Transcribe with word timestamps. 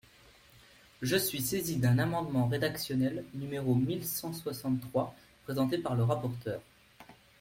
Je 1.03 1.15
suis 1.15 1.41
saisi 1.43 1.77
d’un 1.77 1.99
amendement 1.99 2.47
rédactionnel, 2.47 3.23
numéro 3.35 3.75
mille 3.75 4.03
cent 4.03 4.33
soixante-trois, 4.33 5.13
présenté 5.45 5.77
par 5.77 5.93
le 5.93 6.01
rapporteur. 6.01 6.59